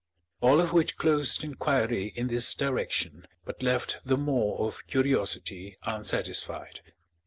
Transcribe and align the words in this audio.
All 0.39 0.59
of 0.59 0.73
which 0.73 0.97
closed 0.97 1.43
inquiry 1.43 2.07
in 2.15 2.25
this 2.25 2.55
direction, 2.55 3.27
but 3.45 3.61
left 3.61 3.97
the 4.03 4.17
maw 4.17 4.65
of 4.65 4.87
curiosity 4.87 5.77
unsatisfied. 5.83 6.79